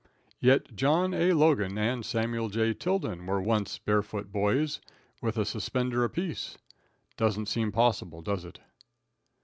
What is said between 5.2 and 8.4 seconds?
with a suspender apiece. It doesn't seem possible,